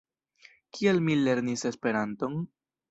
Kial 0.77 1.03
mi 1.09 1.19
lernis 1.27 1.67
Esperanton? 1.73 2.45